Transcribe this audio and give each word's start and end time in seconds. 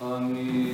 嗯。 0.00 0.73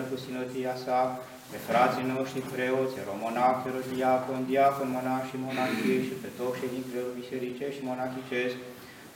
Împreună 0.00 0.20
cu 0.20 0.24
sinotia 0.24 0.74
sa, 0.84 1.00
pe 1.52 1.58
frații 1.68 2.10
noștri 2.14 2.50
preoți, 2.54 2.96
romonahi, 3.08 3.64
diacon, 3.92 4.40
diacon, 4.50 4.88
monahi 4.96 5.28
și 5.30 5.36
monahii 5.46 6.06
și 6.08 6.14
pe 6.22 6.30
toți 6.38 6.58
ședințele 6.60 7.16
bisericești 7.20 7.78
și 7.78 7.88
monahicesc, 7.90 8.56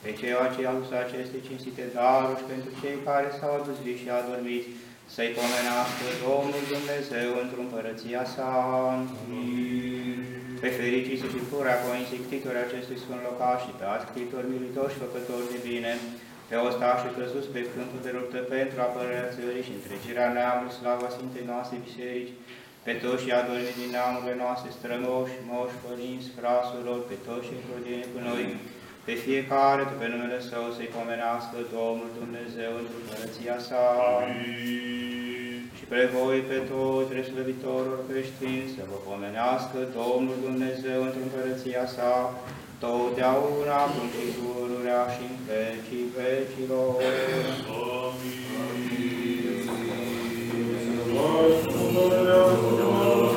pe 0.03 0.11
ceea 0.21 0.47
ce 0.55 0.61
au 0.63 0.75
adus 0.75 0.91
aceste 1.05 1.39
cinstite 1.47 1.85
daruri 1.97 2.39
și 2.41 2.51
pentru 2.53 2.71
cei 2.81 2.97
care 3.09 3.29
s-au 3.39 3.53
adus 3.57 3.77
vii 3.85 4.01
și 4.03 4.09
adormiți, 4.19 4.73
să-i 5.15 5.37
pomenească 5.39 6.05
Domnul 6.27 6.65
Dumnezeu 6.75 7.31
într-o 7.43 7.63
împărăția 7.65 8.25
sa. 8.35 8.51
Pe 10.63 10.69
fericiți 10.81 11.31
și 11.33 11.41
purea 11.53 11.77
coinsictitori 11.85 12.65
acestui 12.67 13.03
sfânt 13.03 13.23
locaș 13.29 13.59
și 13.67 13.73
pe 13.79 13.87
ascritori, 13.97 14.53
militori 14.55 14.93
și 14.93 15.03
făcători 15.05 15.51
de 15.53 15.59
bine, 15.71 15.93
pe 16.55 16.67
ostașii 16.69 17.17
căzuți 17.19 17.55
pe 17.55 17.63
câmpul 17.75 18.01
de 18.07 18.13
luptă 18.19 18.39
pentru 18.55 18.79
apărarea 18.81 19.35
țării 19.37 19.67
și 19.67 19.77
întregirea 19.79 20.29
neamului, 20.37 20.79
slava 20.81 21.09
Sfintei 21.15 21.51
noastre 21.53 21.77
biserici, 21.87 22.37
pe 22.87 22.93
toți 23.03 23.23
și 23.25 23.31
adormiți 23.41 23.81
din 23.81 23.91
neamurile 23.95 24.35
noastre, 24.43 24.69
strămoși, 24.79 25.37
moși, 25.51 25.83
părinți, 25.85 26.33
frasulor, 26.39 26.99
pe 27.09 27.17
toți 27.27 27.47
și 27.47 27.57
încrudine 27.57 28.05
cu 28.13 28.19
noi, 28.29 28.45
pe 29.07 29.15
fiecare, 29.25 29.83
pe 30.01 30.07
numele 30.13 30.41
Său, 30.49 30.65
să-i 30.77 30.95
pomenească 30.97 31.57
Domnul 31.77 32.11
Dumnezeu 32.21 32.73
într 32.81 32.95
împărăția 33.01 33.57
sa. 33.69 33.85
Și 35.77 35.85
pe 35.93 36.01
voi, 36.17 36.39
pe 36.51 36.59
toți, 36.71 37.15
reslăvitorul 37.19 37.99
creștini, 38.09 38.73
să 38.75 38.83
vă 38.91 38.99
pomenească 39.09 39.79
Domnul 40.01 40.37
Dumnezeu 40.47 40.99
într 41.07 41.19
împărăția 41.25 41.85
sa, 41.97 42.13
tău 42.85 43.13
deauna, 43.15 43.81
cu 43.95 44.03
și 44.13 44.27
pururea 44.37 45.03
și 45.15 45.23
în 45.31 45.37
vecii 45.47 46.07
vecilor. 46.17 46.95
Amin. 46.97 47.47
Amin. 47.85 48.45
Amin. 48.65 49.05
Amin. 52.91 53.34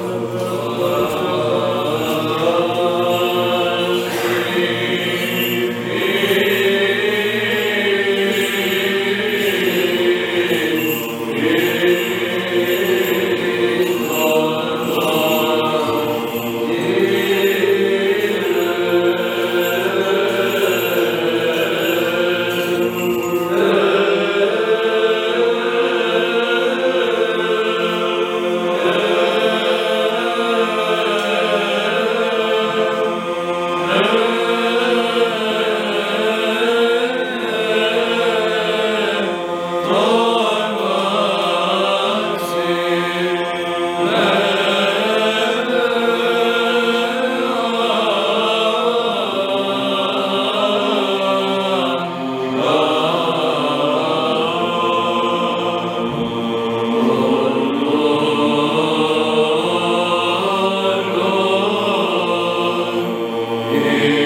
Amen. 63.87 64.16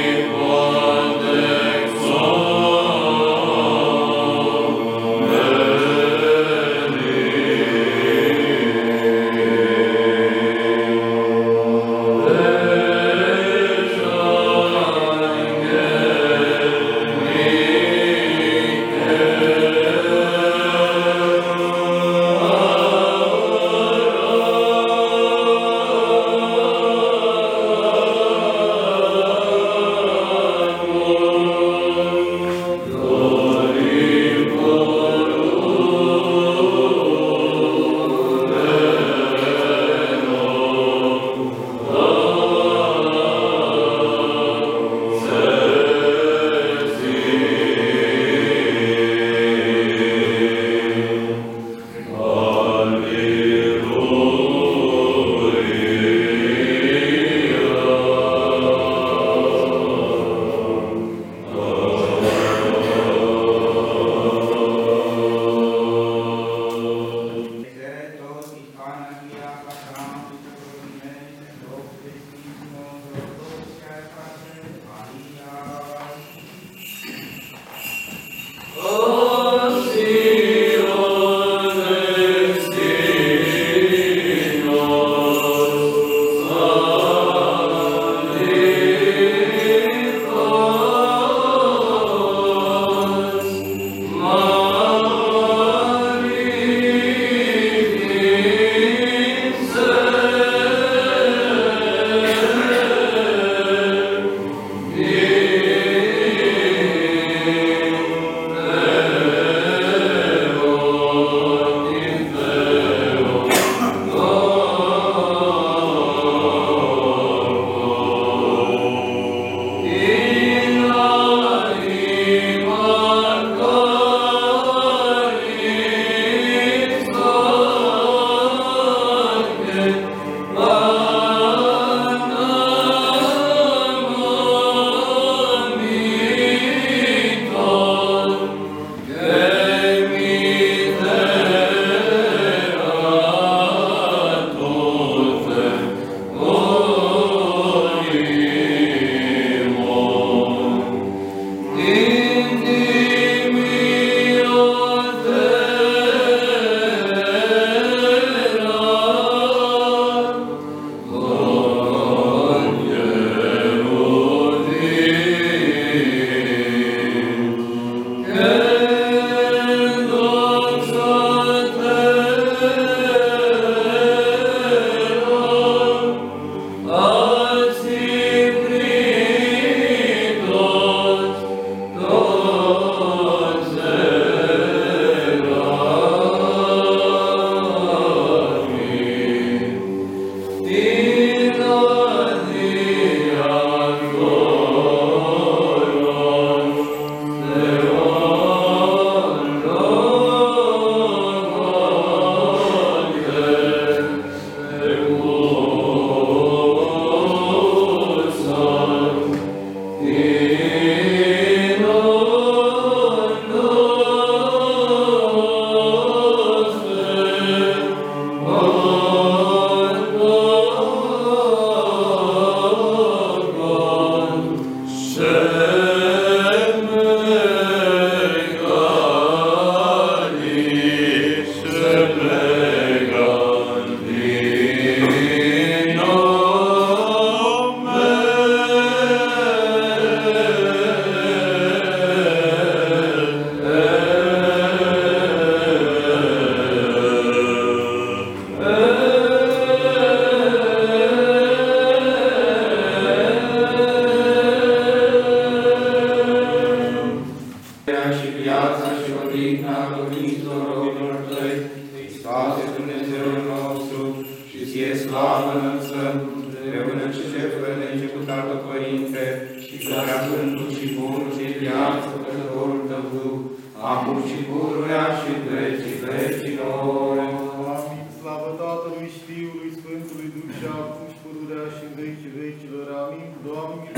Fiului 279.34 279.72
Sfântului 279.80 280.30
Duh 280.36 280.50
și 280.58 280.66
acum 280.82 281.08
și 281.12 281.20
pururea 281.24 281.66
și 281.76 281.84
în 281.88 281.94
vecii 282.02 282.36
vecilor. 282.42 282.86
Amin. 283.04 283.30
Doamne, 283.48 283.90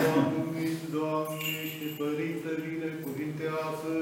Doamne, 0.00 0.28
Dumnezeu, 0.36 0.88
Doamne, 0.96 1.60
și 1.74 1.86
Părinte, 2.00 2.50
binecuvintează. 2.66 3.92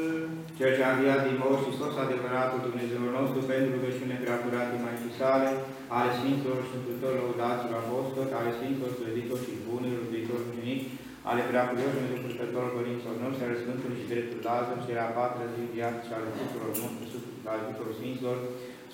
Cel 0.59 0.71
ce 0.76 0.83
a 0.85 0.93
înviat 0.95 1.21
din 1.26 1.37
morți 1.43 1.64
și 1.64 1.76
scos 1.78 1.95
adevăratul 2.05 2.61
Dumnezeul 2.69 3.11
nostru 3.19 3.40
pentru 3.50 3.71
rugăciune 3.76 4.16
prea 4.25 4.38
curate 4.45 4.76
mai 4.85 4.97
sale, 5.19 5.50
ale 5.97 6.11
Sfinților 6.19 6.57
și 6.61 6.69
Sfântător 6.71 7.12
lăudaților 7.19 7.76
apostoli, 7.81 8.37
ale 8.38 8.50
Sfinților 8.59 8.93
slăvitori 8.99 9.47
și 9.47 9.64
bunilor, 9.69 10.00
iubitori 10.05 10.49
unici, 10.55 10.88
ale 11.31 11.43
preacurioșilor 11.50 12.09
și 12.11 12.23
purtătorilor 12.25 12.76
părinților 12.78 13.16
noștri, 13.25 13.47
ale 13.47 13.62
Sfântului 13.62 14.00
și 14.00 14.11
dreptul 14.12 14.40
Lazar, 14.47 14.78
și 14.85 14.93
a 15.05 15.09
patra 15.16 15.47
zi 15.52 15.62
viață 15.76 16.00
și 16.07 16.12
ale 16.14 16.28
tuturor 16.38 16.71
noștri, 16.81 17.11
sufletul 17.12 17.52
al 17.52 17.61
tuturor 17.69 17.93
Sfinților, 17.99 18.38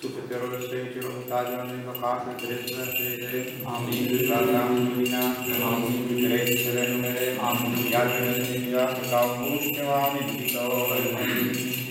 sufletelor 0.02 0.52
străicilor, 0.66 1.12
mutaților 1.20 1.64
din 1.70 1.82
locașul, 1.88 2.34
dreptul 2.42 2.86
de 3.22 3.40
Amin. 3.74 4.02
Slavă 4.26 4.60
lumina, 4.68 5.24
Amin. 5.70 5.94
Trecerile 6.24 6.84
numele, 6.92 7.26
Amin. 7.48 7.74
Iar 7.94 8.06
pe 8.12 8.18
noi 8.24 8.42
să 8.48 8.56
viață 8.66 9.00
ca 9.10 9.18
un 9.28 9.34
bun 9.40 9.56
și 9.64 9.70
pe 9.76 9.82
oameni 9.92 10.28
iubitori. 10.30 11.06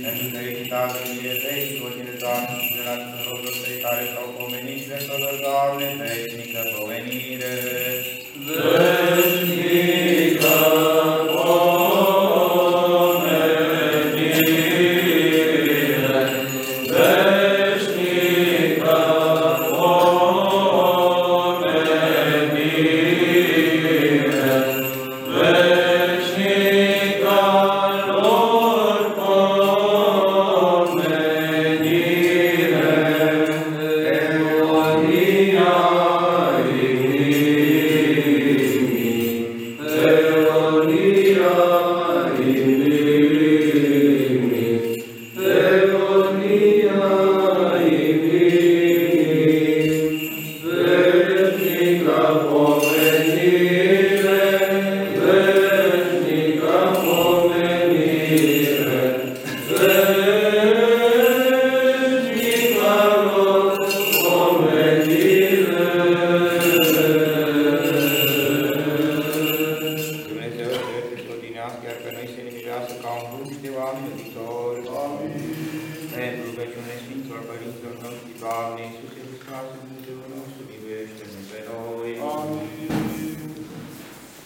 Pentru 0.04 0.26
fericitate, 0.36 1.00
mie 1.12 1.34
veci, 1.44 1.78
cotine, 1.80 2.14
Doamne, 2.22 2.56
și 2.64 2.72
de 2.76 2.82
la 2.88 2.96
tuturor 3.02 3.46
cei 3.62 3.78
care 3.86 4.04
s-au 4.12 4.28
pomenit 4.38 4.82
de 4.90 4.98
sălă, 5.06 5.32
Doamne, 5.44 5.88
veșnică 6.00 6.62
pomenire. 6.74 7.56
Veșnică 8.74 10.56